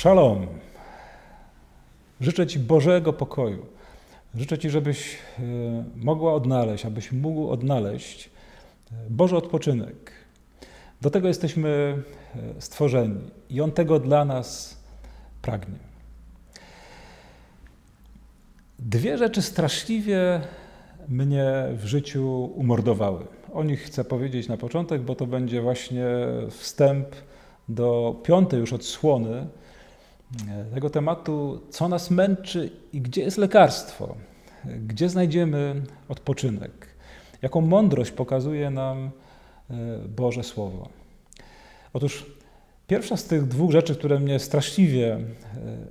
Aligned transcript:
Szalom. 0.00 0.46
Życzę 2.20 2.46
Ci 2.46 2.58
Bożego 2.58 3.12
pokoju. 3.12 3.66
Życzę 4.34 4.58
Ci, 4.58 4.70
żebyś 4.70 5.14
e, 5.14 5.42
mogła 5.96 6.34
odnaleźć, 6.34 6.86
abyś 6.86 7.12
mógł 7.12 7.50
odnaleźć 7.50 8.30
e, 8.92 9.10
Boży 9.10 9.36
odpoczynek. 9.36 10.12
Do 11.00 11.10
tego 11.10 11.28
jesteśmy 11.28 12.02
e, 12.58 12.60
stworzeni 12.60 13.20
i 13.50 13.60
On 13.60 13.72
tego 13.72 13.98
dla 13.98 14.24
nas 14.24 14.76
pragnie. 15.42 15.78
Dwie 18.78 19.18
rzeczy 19.18 19.42
straszliwie 19.42 20.40
mnie 21.08 21.52
w 21.72 21.84
życiu 21.84 22.52
umordowały. 22.54 23.26
O 23.52 23.64
nich 23.64 23.82
chcę 23.82 24.04
powiedzieć 24.04 24.48
na 24.48 24.56
początek, 24.56 25.02
bo 25.02 25.14
to 25.14 25.26
będzie 25.26 25.62
właśnie 25.62 26.06
wstęp 26.50 27.06
do 27.68 28.20
piątej 28.22 28.60
już 28.60 28.72
odsłony 28.72 29.46
tego 30.74 30.90
tematu, 30.90 31.60
co 31.70 31.88
nas 31.88 32.10
męczy 32.10 32.70
i 32.92 33.00
gdzie 33.00 33.22
jest 33.22 33.38
lekarstwo, 33.38 34.14
gdzie 34.64 35.08
znajdziemy 35.08 35.82
odpoczynek, 36.08 36.86
jaką 37.42 37.60
mądrość 37.60 38.10
pokazuje 38.10 38.70
nam 38.70 39.10
e, 39.70 39.74
Boże 40.16 40.42
Słowo. 40.42 40.88
Otóż 41.92 42.26
pierwsza 42.86 43.16
z 43.16 43.24
tych 43.24 43.48
dwóch 43.48 43.70
rzeczy, 43.70 43.94
które 43.94 44.20
mnie 44.20 44.38
straszliwie 44.38 45.12
e, 45.12 45.20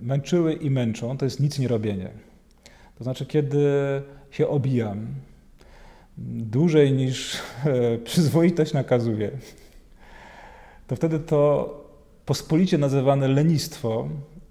męczyły 0.01 0.53
i 0.53 0.69
męczą, 0.69 1.17
to 1.17 1.25
jest 1.25 1.39
nic 1.39 1.59
nie 1.59 1.67
robienie. 1.67 2.09
To 2.97 3.03
znaczy, 3.03 3.25
kiedy 3.25 3.67
się 4.31 4.47
obijam 4.47 5.07
dłużej 6.17 6.91
niż 6.91 7.35
e, 7.65 7.97
przyzwoitość 7.97 8.73
nakazuje, 8.73 9.31
to 10.87 10.95
wtedy 10.95 11.19
to 11.19 11.88
pospolicie 12.30 12.77
nazywane 12.77 13.27
lenistwo 13.27 14.08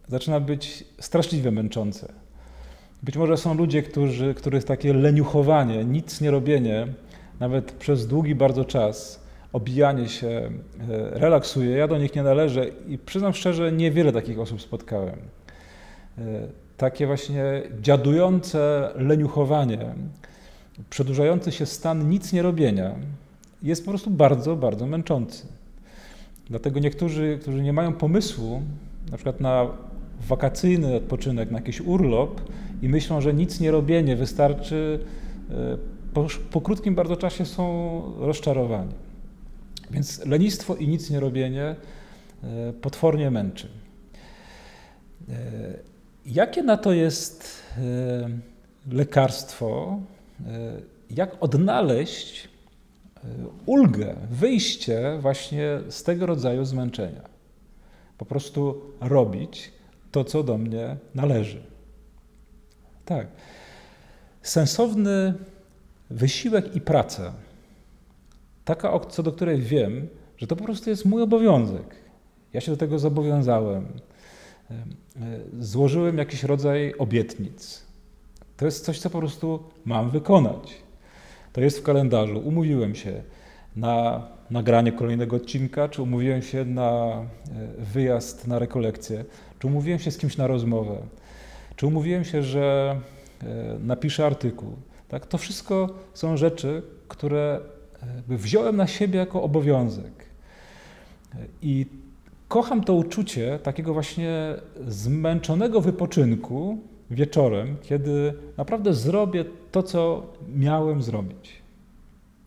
zaczyna 0.08 0.40
być 0.40 0.84
straszliwie 1.00 1.50
męczące. 1.50 2.12
Być 3.02 3.16
może 3.16 3.36
są 3.36 3.54
ludzie, 3.54 3.82
którzy, 3.82 4.34
których 4.34 4.64
takie 4.64 4.92
leniuchowanie, 4.92 5.84
nic 5.84 6.20
nie 6.20 6.30
robienie, 6.30 6.86
nawet 7.40 7.72
przez 7.72 8.06
długi 8.06 8.34
bardzo 8.34 8.64
czas, 8.64 9.20
obijanie 9.52 10.08
się 10.08 10.28
e, 10.28 10.50
relaksuje. 11.10 11.70
Ja 11.70 11.88
do 11.88 11.98
nich 11.98 12.14
nie 12.14 12.22
należę 12.22 12.66
i 12.88 12.98
przyznam 12.98 13.32
szczerze, 13.32 13.72
niewiele 13.72 14.12
takich 14.12 14.38
osób 14.38 14.62
spotkałem. 14.62 15.18
E, 16.18 16.22
takie 16.76 17.06
właśnie 17.06 17.62
dziadujące 17.80 18.90
leniuchowanie, 18.94 19.94
przedłużający 20.90 21.52
się 21.52 21.66
stan 21.66 22.08
nic 22.08 22.32
nie 22.32 22.42
robienia 22.42 22.94
jest 23.62 23.84
po 23.84 23.90
prostu 23.90 24.10
bardzo, 24.10 24.56
bardzo 24.56 24.86
męczący. 24.86 25.57
Dlatego 26.50 26.80
niektórzy, 26.80 27.38
którzy 27.42 27.62
nie 27.62 27.72
mają 27.72 27.92
pomysłu, 27.92 28.62
na 29.10 29.16
przykład 29.16 29.40
na 29.40 29.66
wakacyjny 30.28 30.94
odpoczynek, 30.94 31.50
na 31.50 31.58
jakiś 31.58 31.80
urlop 31.80 32.40
i 32.82 32.88
myślą, 32.88 33.20
że 33.20 33.34
nic 33.34 33.60
nie 33.60 33.70
robienie 33.70 34.16
wystarczy, 34.16 35.00
e, 35.50 35.54
po, 36.14 36.26
po 36.50 36.60
krótkim 36.60 36.94
bardzo 36.94 37.16
czasie 37.16 37.46
są 37.46 38.02
rozczarowani. 38.18 38.92
Więc 39.90 40.26
lenistwo 40.26 40.74
i 40.74 40.88
nic 40.88 41.10
nie 41.10 41.20
robienie 41.20 41.64
e, 42.42 42.72
potwornie 42.72 43.30
męczy. 43.30 43.68
E, 45.28 45.32
jakie 46.26 46.62
na 46.62 46.76
to 46.76 46.92
jest 46.92 47.62
lekarstwo? 48.92 49.98
Jak 51.10 51.36
odnaleźć 51.40 52.48
ulgę, 53.66 54.14
wyjście 54.30 55.18
właśnie 55.20 55.80
z 55.88 56.02
tego 56.02 56.26
rodzaju 56.26 56.64
zmęczenia? 56.64 57.22
Po 58.18 58.24
prostu 58.24 58.80
robić 59.00 59.72
to, 60.12 60.24
co 60.24 60.42
do 60.42 60.58
mnie 60.58 60.96
należy. 61.14 61.62
Tak. 63.04 63.26
Sensowny 64.42 65.34
wysiłek 66.10 66.76
i 66.76 66.80
praca, 66.80 67.34
taka, 68.64 69.00
co 69.00 69.22
do 69.22 69.32
której 69.32 69.60
wiem, 69.60 70.08
że 70.36 70.46
to 70.46 70.56
po 70.56 70.64
prostu 70.64 70.90
jest 70.90 71.04
mój 71.04 71.22
obowiązek. 71.22 71.94
Ja 72.52 72.60
się 72.60 72.70
do 72.72 72.76
tego 72.76 72.98
zobowiązałem. 72.98 73.86
Złożyłem 75.60 76.18
jakiś 76.18 76.42
rodzaj 76.42 76.94
obietnic. 76.98 77.86
To 78.56 78.64
jest 78.64 78.84
coś, 78.84 78.98
co 78.98 79.10
po 79.10 79.18
prostu 79.18 79.62
mam 79.84 80.10
wykonać. 80.10 80.74
To 81.52 81.60
jest 81.60 81.78
w 81.78 81.82
kalendarzu. 81.82 82.38
Umówiłem 82.38 82.94
się 82.94 83.22
na 83.76 84.26
nagranie 84.50 84.92
kolejnego 84.92 85.36
odcinka, 85.36 85.88
czy 85.88 86.02
umówiłem 86.02 86.42
się 86.42 86.64
na 86.64 86.90
e, 86.90 87.26
wyjazd 87.78 88.46
na 88.46 88.58
rekolekcję, 88.58 89.24
czy 89.58 89.66
umówiłem 89.66 89.98
się 89.98 90.10
z 90.10 90.18
kimś 90.18 90.36
na 90.36 90.46
rozmowę, 90.46 90.96
czy 91.76 91.86
umówiłem 91.86 92.24
się, 92.24 92.42
że 92.42 92.96
e, 93.42 93.46
napiszę 93.78 94.26
artykuł. 94.26 94.76
Tak? 95.08 95.26
To 95.26 95.38
wszystko 95.38 95.94
są 96.14 96.36
rzeczy, 96.36 96.82
które 97.08 97.60
wziąłem 98.28 98.76
na 98.76 98.86
siebie 98.86 99.18
jako 99.18 99.42
obowiązek. 99.42 100.24
I 101.62 101.86
kocham 102.48 102.84
to 102.84 102.94
uczucie 102.94 103.58
takiego 103.62 103.94
właśnie 103.94 104.54
zmęczonego 104.86 105.80
wypoczynku 105.80 106.78
wieczorem, 107.10 107.76
kiedy 107.82 108.34
naprawdę 108.56 108.94
zrobię 108.94 109.44
to, 109.72 109.82
co 109.82 110.26
miałem 110.48 111.02
zrobić. 111.02 111.52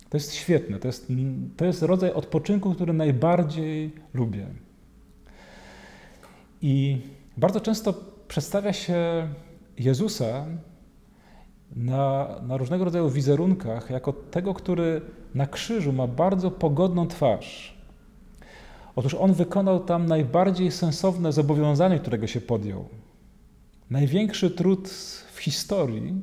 To 0.10 0.18
jest 0.18 0.34
świetne, 0.34 0.80
to 0.80 0.88
jest, 0.88 1.12
to 1.58 1.66
jest 1.66 1.82
rodzaj 1.82 2.14
odpoczynku, 2.14 2.74
który 2.74 2.94
najbardziej 2.94 3.92
lubię. 4.14 4.48
I 6.62 7.02
bardzo 7.38 7.62
często 7.62 7.94
przedstawia 8.28 8.74
się 8.74 9.28
Jezusa 9.78 10.46
na, 11.76 12.28
na, 12.48 12.58
różnego 12.58 12.86
rodzaju 12.86 13.10
wizerunkach 13.10 13.90
jako 13.90 14.14
tego, 14.14 14.54
który 14.54 15.02
na 15.36 15.48
krzyżu 15.48 15.94
ma 15.94 16.08
bardzo 16.08 16.52
pogodną 16.52 17.08
twarz. 17.08 17.78
Otóż 18.96 19.14
on 19.14 19.34
wykonał 19.34 19.80
tam 19.80 20.06
najbardziej 20.06 20.72
sensowne 20.72 21.32
zobowiązanie, 21.32 22.00
którego 22.00 22.28
się 22.28 22.42
podjął. 22.42 22.86
Największy 23.92 24.52
trud 24.52 24.90
w 25.34 25.40
historii, 25.40 26.22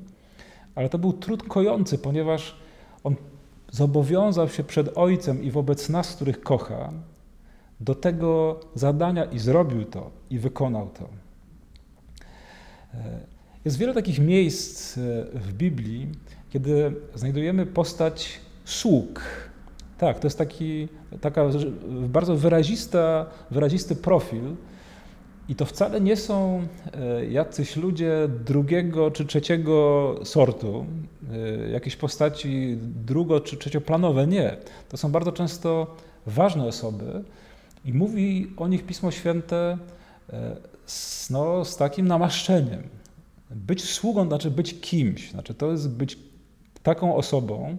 ale 0.75 0.89
to 0.89 0.99
był 0.99 1.13
trud 1.13 1.43
kojący, 1.43 1.99
ponieważ 1.99 2.57
on 3.05 3.17
zobowiązał 3.71 4.49
się 4.49 4.65
przed 4.65 4.99
Ojcem 4.99 5.43
i 5.43 5.51
wobec 5.51 5.89
nas, 5.89 6.17
których 6.17 6.41
kocha, 6.41 6.93
do 7.81 7.95
tego 7.95 8.61
zadania 8.75 9.25
i 9.25 9.39
zrobił 9.39 9.85
to, 9.85 10.11
i 10.31 10.39
wykonał 10.39 10.91
to. 10.91 11.09
E, 12.95 13.21
jest 13.65 13.79
wiele 13.79 13.95
takich 13.95 14.19
miejsc 14.19 14.99
e, 14.99 15.01
w 15.35 15.53
Biblii, 15.53 16.09
kiedy 16.51 16.95
znajdujemy 17.15 17.67
postać 17.67 18.41
sług. 18.65 19.23
Tak, 19.99 20.19
to 20.19 20.27
jest 20.27 20.39
taki 20.39 20.89
taka 21.21 21.45
bardzo 22.09 22.37
wyrazista, 22.37 23.27
wyrazisty 23.51 23.97
profil, 23.97 24.57
i 25.49 25.55
to 25.55 25.65
wcale 25.65 26.01
nie 26.01 26.17
są 26.17 26.67
e, 26.95 27.27
jacyś 27.27 27.77
ludzie 27.77 28.29
drugiego 28.45 29.11
czy 29.11 29.25
trzeciego 29.25 30.15
sortu, 30.25 30.87
jakieś 31.73 31.97
postaci 31.97 32.79
drugo 32.83 33.41
czy 33.41 33.57
trzecioplanowe. 33.57 34.27
Nie. 34.27 34.57
To 34.89 34.97
są 34.97 35.13
bardzo 35.13 35.33
często 35.33 35.95
ważne 36.27 36.65
osoby, 36.65 37.25
i 37.85 37.95
mówi 37.95 38.53
o 38.57 38.69
nich 38.69 38.87
Pismo 38.87 39.11
Święte 39.11 39.79
e, 40.33 40.57
z, 40.87 41.31
no, 41.31 41.65
z 41.65 41.77
takim 41.77 42.09
namaszczeniem. 42.09 42.83
Być 43.51 43.85
sługą 43.85 44.27
znaczy 44.27 44.51
być 44.51 44.81
kimś, 44.81 45.31
znaczy 45.31 45.55
to 45.55 45.71
jest 45.71 45.91
być 45.91 46.19
taką 46.83 47.17
osobą, 47.17 47.77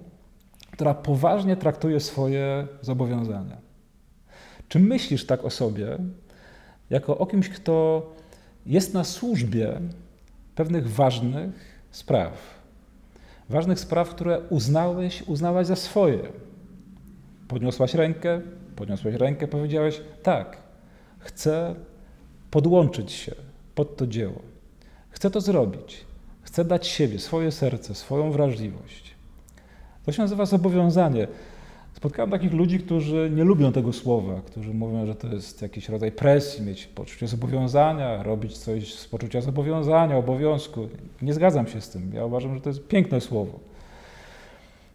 która 0.71 0.93
poważnie 0.93 1.55
traktuje 1.55 1.99
swoje 1.99 2.67
zobowiązania. 2.81 3.57
Czy 4.69 4.79
myślisz 4.79 5.25
tak 5.25 5.45
o 5.45 5.49
sobie, 5.49 5.97
jako 6.89 7.17
o 7.17 7.25
kimś, 7.25 7.49
kto 7.49 8.05
jest 8.65 8.93
na 8.93 9.03
służbie 9.03 9.81
pewnych 10.55 10.91
ważnych 10.91 11.81
spraw? 11.91 12.59
Ważnych 13.49 13.79
spraw, 13.79 14.09
które 14.09 14.41
uznałeś, 14.49 15.23
uznałaś 15.27 15.67
za 15.67 15.75
swoje. 15.75 16.19
Podniosłaś 17.47 17.93
rękę, 17.93 18.41
podniosłeś 18.75 19.15
rękę, 19.15 19.47
powiedziałeś: 19.47 20.01
Tak, 20.23 20.57
chcę 21.19 21.75
podłączyć 22.51 23.11
się 23.11 23.35
pod 23.75 23.97
to 23.97 24.07
dzieło. 24.07 24.41
Chcę 25.09 25.31
to 25.31 25.41
zrobić. 25.41 26.05
Chcę 26.41 26.65
dać 26.65 26.87
siebie, 26.87 27.19
swoje 27.19 27.51
serce, 27.51 27.95
swoją 27.95 28.31
wrażliwość. 28.31 29.15
To 30.05 30.11
się 30.11 30.21
nazywa 30.21 30.45
zobowiązanie. 30.45 31.27
Spotkałem 31.93 32.31
takich 32.31 32.53
ludzi, 32.53 32.79
którzy 32.79 33.31
nie 33.35 33.43
lubią 33.43 33.71
tego 33.71 33.93
słowa, 33.93 34.41
którzy 34.45 34.73
mówią, 34.73 35.05
że 35.05 35.15
to 35.15 35.27
jest 35.27 35.61
jakiś 35.61 35.89
rodzaj 35.89 36.11
presji, 36.11 36.65
mieć 36.65 36.87
poczucie 36.87 37.27
zobowiązania, 37.27 38.23
robić 38.23 38.57
coś 38.57 38.93
z 38.93 39.07
poczucia 39.07 39.41
zobowiązania, 39.41 40.17
obowiązku. 40.17 40.87
Nie 41.21 41.33
zgadzam 41.33 41.67
się 41.67 41.81
z 41.81 41.89
tym. 41.89 42.11
Ja 42.13 42.25
uważam, 42.25 42.55
że 42.55 42.61
to 42.61 42.69
jest 42.69 42.87
piękne 42.87 43.21
słowo. 43.21 43.59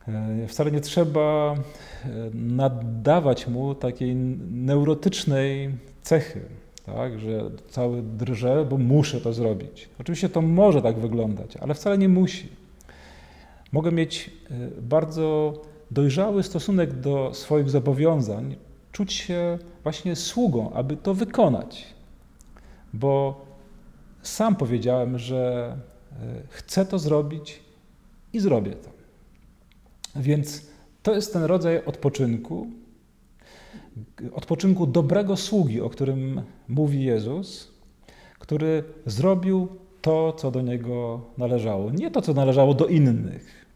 E, 0.08 0.46
wcale 0.49 0.70
nie 0.70 0.81
trzeba 0.81 1.55
e, 1.55 2.08
nadawać 2.35 3.49
mu 3.49 3.75
takiej 3.75 4.14
neurotycznej 4.50 5.70
cechy. 6.02 6.40
tak? 6.87 7.19
że 7.19 7.50
cały 7.69 8.02
drże, 8.02 8.67
bo 8.70 8.79
muszę 8.79 9.20
to 9.20 9.32
zrobić. 9.32 9.88
Oczywiście 10.00 10.29
to 10.29 10.43
może 10.43 10.82
tak 10.82 10.99
wyglądać, 10.99 11.56
ale 11.56 11.75
wcale 11.75 11.99
nie 11.99 12.08
musi. 12.08 12.49
Mogę 13.73 13.93
mieć 13.93 14.31
y, 14.50 14.82
bardzo 14.82 15.55
dojrzały 15.94 16.43
stosunek 16.43 17.00
do 17.00 17.35
swoich 17.35 17.70
zobowiązań, 17.70 18.56
czuć 18.93 19.12
się 19.12 19.58
właśnie 19.82 20.17
sługą, 20.17 20.73
aby 20.73 20.96
to 20.96 21.14
wykonać. 21.14 21.87
Bo 22.93 23.44
sam 24.23 24.56
powiedziałem, 24.56 25.19
że 25.19 25.76
y, 26.12 26.17
chcę 26.49 26.87
to 26.87 26.99
zrobić 26.99 27.61
i 28.32 28.41
zrobię 28.41 28.73
to. 28.73 28.91
Więc 30.17 30.67
to 31.02 31.14
jest 31.14 31.32
ten 31.32 31.43
rodzaj 31.43 31.85
odpoczynku, 31.85 32.67
odpoczynku 34.32 34.87
dobrego 34.87 35.37
sługi, 35.37 35.81
o 35.81 35.90
którym 35.90 36.43
mówi 36.69 37.05
Jezus, 37.05 37.73
który 38.38 38.85
zrobił 39.06 39.69
to, 40.02 40.32
co 40.32 40.50
do 40.50 40.61
niego 40.61 41.20
należało. 41.38 41.90
Nie 41.90 42.11
to, 42.11 42.23
co 42.23 42.35
należało 42.35 42.75
do 42.75 42.87
innych. 42.87 43.67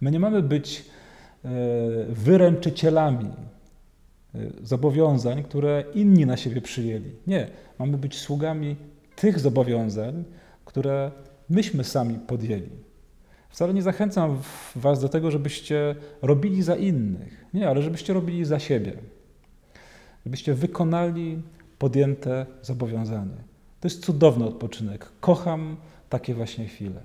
My 0.00 0.10
nie 0.10 0.20
mamy 0.20 0.42
być 0.42 0.78
e, 0.78 0.93
wyręczycielami 2.08 3.30
e, 4.34 4.38
zobowiązań, 4.62 5.42
które 5.42 5.84
inni 5.94 6.26
na 6.26 6.36
siebie 6.36 6.60
przyjęli. 6.60 7.12
Nie, 7.26 7.46
mamy 7.78 7.98
być 7.98 8.18
sługami 8.18 8.76
tych 9.16 9.40
zobowiązań, 9.40 10.24
które 10.64 11.10
myśmy 11.50 11.84
sami 11.84 12.14
podjęli. 12.14 12.84
Wcale 13.48 13.74
nie 13.74 13.82
zachęcam 13.82 14.38
Was 14.76 15.00
do 15.00 15.08
tego, 15.08 15.30
żebyście 15.30 15.94
robili 16.22 16.62
za 16.62 16.76
innych. 16.76 17.44
Nie, 17.54 17.68
ale 17.68 17.82
żebyście 17.82 18.12
robili 18.12 18.44
za 18.44 18.58
siebie 18.58 18.92
żebyście 20.24 20.54
wykonali 20.54 21.42
podjęte 21.78 22.46
zobowiązanie. 22.62 23.36
To 23.80 23.88
jest 23.88 24.04
cudowny 24.04 24.44
odpoczynek. 24.44 25.08
Kocham 25.20 25.76
takie 26.08 26.34
właśnie 26.34 26.66
chwile. 26.66 27.00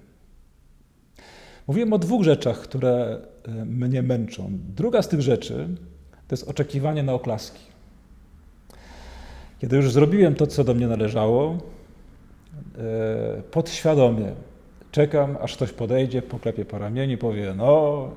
Mówiłem 1.70 1.94
o 1.94 1.98
dwóch 1.98 2.24
rzeczach, 2.24 2.60
które 2.60 3.22
e, 3.44 3.66
mnie 3.66 4.02
męczą. 4.02 4.50
Druga 4.76 5.02
z 5.02 5.08
tych 5.08 5.22
rzeczy 5.22 5.68
to 6.28 6.34
jest 6.34 6.48
oczekiwanie 6.48 7.04
na 7.04 7.14
oklaski. 7.14 7.64
Kiedy 9.60 9.76
już 9.76 9.92
zrobiłem 9.92 10.36
to, 10.36 10.48
co 10.48 10.64
do 10.64 10.74
mnie 10.74 10.88
należało, 10.88 11.58
e, 12.78 13.42
podświadomie 13.52 14.32
czekam, 14.92 15.38
aż 15.42 15.56
ktoś 15.56 15.72
podejdzie, 15.72 16.22
poklepie 16.22 16.66
po 16.66 16.78
ramieniu 16.78 17.14
i 17.14 17.18
powie: 17.18 17.54
No, 17.58 18.10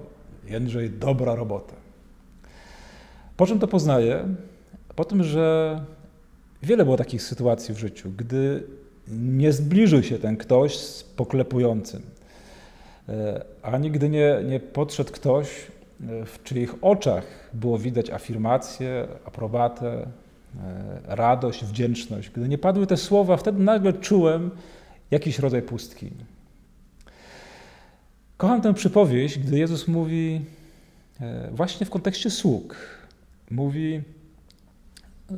Jędrzej, 0.48 0.90
dobra 0.90 1.34
robota. 1.34 1.74
Po 3.36 3.46
czym 3.46 3.58
to 3.58 3.68
poznaję? 3.68 4.24
po 4.96 5.04
tym, 5.04 5.24
że 5.24 5.80
wiele 6.62 6.84
było 6.84 6.96
takich 6.96 7.22
sytuacji 7.22 7.74
w 7.74 7.78
życiu, 7.78 8.10
gdy 8.16 8.62
nie 9.08 9.52
zbliżył 9.52 10.02
się 10.02 10.18
ten 10.18 10.36
ktoś 10.36 10.78
z 10.78 11.02
poklepującym, 11.02 12.02
e, 13.08 13.44
ani 13.62 13.90
gdy 13.90 14.08
nie, 14.08 14.36
nie 14.44 14.60
podszedł 14.60 15.12
ktoś, 15.12 15.48
e, 15.48 16.24
w 16.24 16.42
czyich 16.42 16.74
oczach 16.84 17.50
było 17.54 17.78
widać 17.78 18.10
afirmację, 18.10 19.08
aprobatę, 19.24 19.92
e, 19.92 20.06
radość, 21.06 21.64
wdzięczność. 21.64 22.30
Gdy 22.30 22.48
nie 22.48 22.58
padły 22.58 22.86
te 22.86 22.96
słowa, 22.96 23.36
wtedy 23.36 23.62
nagle 23.62 23.92
czułem 23.92 24.50
jakiś 25.10 25.38
rodzaj 25.38 25.62
pustki. 25.62 26.10
Kocham 28.36 28.60
tę 28.60 28.74
przypowieść, 28.74 29.38
gdy 29.38 29.58
Jezus 29.58 29.88
mówi 29.88 30.40
właśnie 31.52 31.86
w 31.86 31.90
kontekście 31.90 32.30
sług. 32.30 32.76
Mówi, 33.50 34.02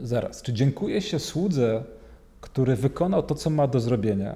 Zaraz, 0.02 0.42
czy 0.42 0.52
dziękuję 0.52 1.02
się 1.02 1.18
słudze, 1.18 1.84
który 2.40 2.76
wykonał 2.76 3.22
to, 3.22 3.34
co 3.34 3.50
ma 3.50 3.66
do 3.66 3.80
zrobienia? 3.80 4.34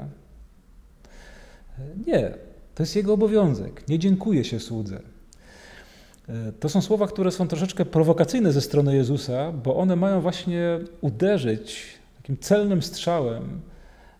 Nie, 2.06 2.34
to 2.78 2.82
jest 2.82 2.96
jego 2.96 3.12
obowiązek. 3.12 3.88
Nie 3.88 3.98
dziękuję 3.98 4.44
się 4.44 4.60
słudze. 4.60 5.00
To 6.60 6.68
są 6.68 6.82
słowa, 6.82 7.06
które 7.06 7.30
są 7.30 7.48
troszeczkę 7.48 7.84
prowokacyjne 7.84 8.52
ze 8.52 8.60
strony 8.60 8.96
Jezusa, 8.96 9.52
bo 9.52 9.76
one 9.76 9.96
mają 9.96 10.20
właśnie 10.20 10.78
uderzyć 11.00 11.86
takim 12.16 12.38
celnym 12.38 12.82
strzałem 12.82 13.60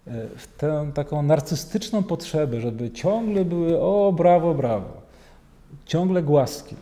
e, 0.07 0.29
w 0.37 0.47
tę 0.57 0.91
taką 0.95 1.23
narcystyczną 1.23 2.03
potrzebę, 2.03 2.61
żeby 2.61 2.91
ciągle 2.91 3.45
były 3.45 3.81
o 3.81 4.13
brawo, 4.17 4.55
brawo, 4.55 5.03
ciągle 5.87 6.23
głaski. 6.23 6.77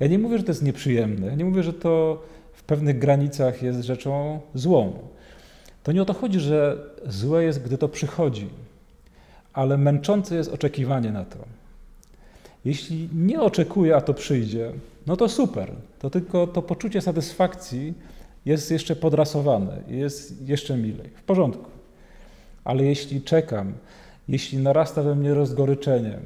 Ja 0.00 0.06
nie 0.06 0.18
mówię, 0.18 0.38
że 0.38 0.44
to 0.44 0.50
jest 0.50 0.62
nieprzyjemne, 0.62 1.26
ja 1.26 1.34
nie 1.34 1.44
mówię, 1.44 1.62
że 1.62 1.72
to 1.72 2.22
pewnych 2.68 2.98
granicach 2.98 3.62
jest 3.62 3.80
rzeczą 3.80 4.40
złą. 4.54 4.92
To 5.82 5.92
nie 5.92 6.02
o 6.02 6.04
to 6.04 6.14
chodzi, 6.14 6.40
że 6.40 6.78
złe 7.06 7.44
jest, 7.44 7.62
gdy 7.62 7.78
to 7.78 7.88
przychodzi, 7.88 8.48
ale 9.58 9.78
męczące 9.78 10.34
jest 10.34 10.52
oczekiwanie 10.52 11.12
na 11.12 11.24
to. 11.24 11.38
Jeśli 12.64 13.08
nie 13.14 13.40
oczekuję, 13.40 13.96
a 13.96 14.00
to 14.00 14.14
przyjdzie, 14.14 14.72
no 15.06 15.16
to 15.16 15.28
super. 15.28 15.72
To 15.98 16.10
tylko 16.10 16.46
to 16.46 16.62
poczucie 16.62 17.00
satysfakcji 17.00 17.94
jest 18.44 18.70
jeszcze 18.70 18.96
podrasowane, 18.96 19.82
jest 19.88 20.48
jeszcze 20.48 20.76
milej. 20.76 21.10
W 21.14 21.22
porządku. 21.22 21.70
Ale 22.64 22.84
jeśli 22.84 23.22
czekam, 23.22 23.72
jeśli 24.28 24.58
narasta 24.58 25.02
we 25.02 25.14
mnie 25.14 25.34
rozgoryczenie, 25.34 26.18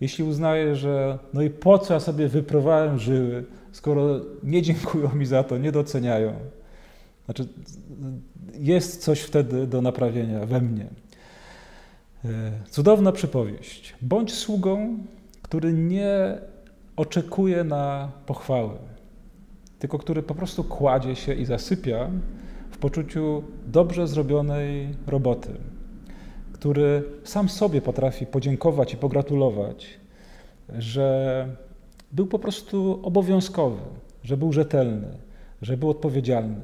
jeśli 0.00 0.24
uznaję, 0.24 0.76
że 0.76 1.18
no 1.34 1.42
i 1.42 1.50
po 1.50 1.78
co 1.78 1.94
ja 1.94 2.00
sobie 2.00 2.28
wyprowałem 2.28 2.98
żyły, 2.98 3.44
skoro 3.72 4.20
nie 4.42 4.62
dziękują 4.62 5.14
mi 5.14 5.26
za 5.26 5.42
to, 5.44 5.58
nie 5.58 5.72
doceniają. 5.72 6.32
Znaczy, 7.24 7.48
jest 8.58 9.02
coś 9.02 9.20
wtedy 9.20 9.66
do 9.66 9.82
naprawienia 9.82 10.46
we 10.46 10.60
mnie. 10.60 10.86
E, 12.26 12.70
cudowna 12.70 13.12
przypowieść. 13.12 13.94
Bądź 14.02 14.34
sługą, 14.34 14.98
który 15.42 15.72
nie 15.72 16.38
oczekuje 16.96 17.64
na 17.64 18.12
pochwały, 18.26 18.78
tylko 19.78 19.98
który 19.98 20.22
po 20.22 20.34
prostu 20.34 20.64
kładzie 20.64 21.16
się 21.16 21.34
i 21.34 21.44
zasypia 21.44 22.10
w 22.70 22.78
poczuciu 22.78 23.42
dobrze 23.66 24.08
zrobionej 24.08 24.88
roboty, 25.06 25.50
który 26.52 27.02
sam 27.24 27.48
sobie 27.48 27.82
potrafi 27.82 28.26
podziękować 28.26 28.94
i 28.94 28.96
pogratulować, 28.96 29.86
że 30.78 31.48
był 32.12 32.26
po 32.26 32.38
prostu 32.38 33.00
obowiązkowy, 33.02 33.82
że 34.22 34.36
był 34.36 34.52
rzetelny, 34.52 35.08
że 35.62 35.76
był 35.76 35.90
odpowiedzialny. 35.90 36.60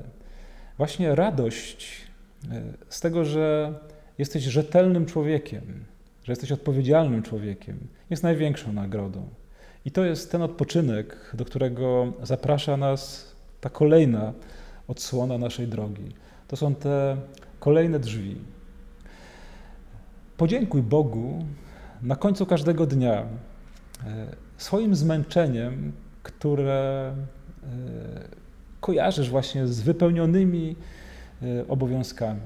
Właśnie 0.79 1.15
radość 1.15 2.07
e, 2.51 2.63
z 2.89 3.01
tego, 3.01 3.25
że 3.25 3.75
jesteś 4.19 4.43
rzetelnym 4.43 5.07
człowiekiem, 5.07 5.85
że 6.25 6.33
jesteś 6.33 6.53
odpowiedzialnym 6.53 7.23
człowiekiem, 7.23 7.79
jest 8.11 8.23
największą 8.23 8.73
nagrodą. 8.73 9.29
I 9.85 9.91
to 9.91 10.05
jest 10.05 10.33
ten 10.33 10.43
odpoczynek, 10.43 11.31
do 11.35 11.45
którego 11.45 12.13
zaprasza 12.23 12.77
nas 12.77 13.33
ta 13.61 13.71
kolejna 13.71 14.33
odsłona 14.89 15.39
naszej 15.39 15.69
drogi. 15.69 16.15
To 16.49 16.57
są 16.57 16.75
te 16.75 17.17
kolejne 17.61 17.99
drzwi. 17.99 18.37
Podziękuj 20.37 20.83
Bogu 20.83 21.45
na 22.03 22.17
końcu 22.17 22.47
każdego 22.47 22.87
dnia 22.87 23.13
e, 23.13 23.27
swoim 24.57 24.95
zmęczeniem, 24.95 25.93
które 26.23 27.13
e, 27.63 27.67
kojarzysz 28.81 29.31
właśnie 29.31 29.67
z 29.67 29.81
wypełnionymi 29.81 30.77
e, 31.43 31.69
obowiązkami. 31.69 32.41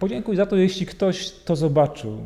Podziękuj 0.00 0.36
za 0.36 0.46
to, 0.46 0.56
jeśli 0.56 0.86
ktoś 0.86 1.30
to 1.30 1.56
zobaczył, 1.56 2.18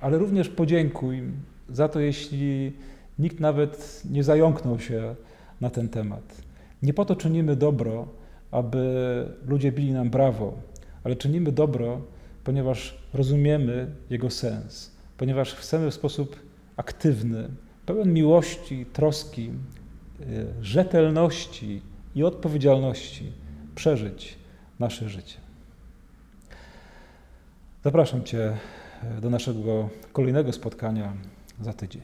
ale 0.00 0.18
również 0.18 0.48
podziękuj 0.48 1.22
za 1.68 1.88
to, 1.88 2.00
jeśli 2.00 2.72
nikt 3.18 3.40
nawet 3.40 4.02
nie 4.10 4.24
zająknął 4.24 4.80
się 4.80 5.14
na 5.60 5.70
ten 5.70 5.88
temat. 5.88 6.42
Nie 6.82 6.94
po 6.94 7.04
to 7.04 7.16
czynimy 7.16 7.56
dobro, 7.56 8.08
aby 8.50 8.78
ludzie 9.46 9.72
bili 9.72 9.92
nam 9.92 10.10
brawo, 10.10 10.54
ale 11.04 11.16
czynimy 11.16 11.52
dobro, 11.52 12.00
ponieważ 12.44 12.98
rozumiemy 13.14 13.86
jego 14.10 14.30
sens, 14.30 14.92
ponieważ 15.16 15.54
chcemy 15.54 15.90
w 15.90 15.94
sposób 15.94 16.36
aktywny 16.76 17.48
pełen 17.86 18.12
miłości, 18.12 18.86
troski, 18.92 19.50
y, 20.20 20.46
rzetelności 20.62 21.80
i 22.14 22.24
odpowiedzialności 22.24 23.32
przeżyć 23.74 24.38
nasze 24.78 25.08
życie. 25.08 25.45
Zapraszam 27.86 28.24
Cię 28.24 28.56
do 29.20 29.30
naszego 29.30 29.88
kolejnego 30.12 30.52
spotkania 30.52 31.12
za 31.60 31.72
tydzień. 31.72 32.02